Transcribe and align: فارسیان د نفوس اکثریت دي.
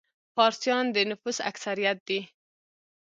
فارسیان 0.35 0.85
د 0.95 0.97
نفوس 1.09 1.37
اکثریت 1.49 1.97
دي. 2.07 2.19